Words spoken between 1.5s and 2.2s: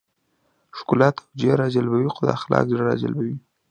راجلبوي